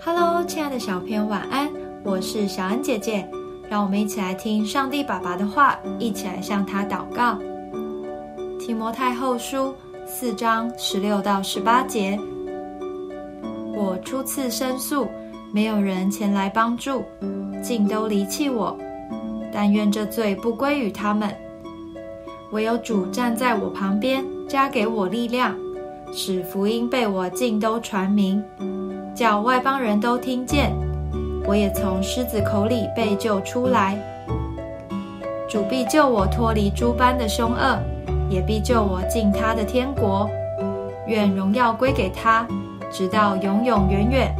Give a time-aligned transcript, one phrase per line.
[0.00, 1.68] Hello，亲爱的小朋友，晚安！
[2.04, 3.28] 我是小恩姐姐，
[3.68, 7.36] 让我们一起来听上帝爸爸的话，一起来向他祷告。
[8.60, 9.74] 提摩太后书
[10.06, 12.18] 四章十六到十八节：
[13.74, 15.08] 我初次申诉，
[15.52, 17.02] 没有人前来帮助，
[17.60, 18.78] 竟都离弃我。
[19.52, 21.34] 但愿这罪不归于他们，
[22.52, 25.56] 唯有主站在我旁边，加给我力量，
[26.12, 28.42] 使福音被我尽都传明，
[29.18, 30.72] 叫外邦人都听见。
[31.44, 33.98] 我也从狮子口里被救出来。
[35.48, 37.80] 主必救我脱离诸般的凶恶，
[38.30, 40.30] 也必救我进他的天国。
[41.08, 42.46] 愿荣耀归给他，
[42.92, 44.36] 直到永永远远。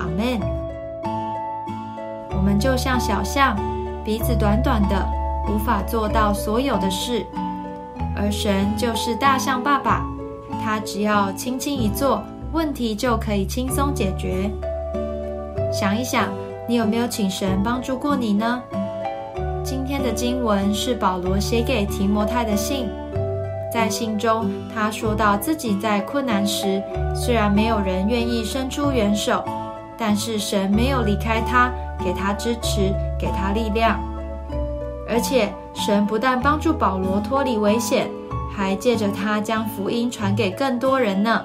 [0.00, 0.40] 阿门。
[2.36, 3.56] 我们就像小象。
[4.04, 5.08] 鼻子短短的，
[5.48, 7.24] 无法做到所有的事，
[8.14, 10.04] 而神就是大象爸爸，
[10.62, 12.22] 他只要轻轻一坐，
[12.54, 14.48] 问题就可以轻松解决。
[15.72, 16.28] 想一想，
[16.68, 18.62] 你有没有请神帮助过你呢？
[19.64, 22.88] 今天的经文是保罗写给提摩太的信，
[23.72, 26.80] 在信中他说到自己在困难时，
[27.12, 29.44] 虽然没有人愿意伸出援手，
[29.98, 31.70] 但是神没有离开他。
[32.04, 33.98] 给他支持，给他力量，
[35.08, 38.10] 而且神不但帮助保罗脱离危险，
[38.54, 41.42] 还借着他将福音传给更多人呢。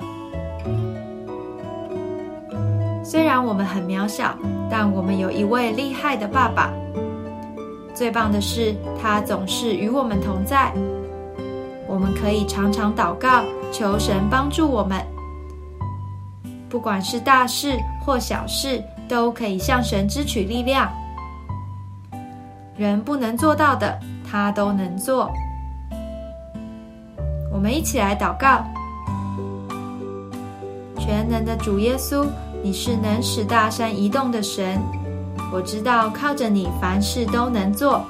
[3.10, 4.38] 虽然我们很渺小，
[4.70, 6.72] 但我们有一位厉害的爸爸。
[7.96, 10.72] 最棒的是，他总是与我们同在。
[11.88, 15.04] 我们可以常常祷告，求神帮助我们，
[16.70, 18.80] 不管是大事或小事。
[19.08, 20.88] 都可以向神支取力量，
[22.78, 25.32] 人不能做到的，他都能做。
[27.52, 28.64] 我们一起来祷告：
[31.00, 32.28] 全能的主耶稣，
[32.62, 34.82] 你是能使大山移动的神，
[35.52, 38.06] 我知道靠着你凡事都能做。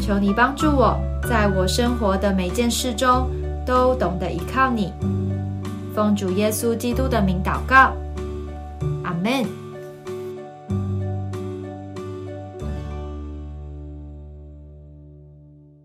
[0.00, 0.96] 求你帮助我，
[1.28, 3.28] 在我生活的每件事中
[3.66, 4.92] 都懂得依靠你。
[5.94, 7.92] 奉主耶稣基督的名祷告，
[9.04, 9.67] 阿门。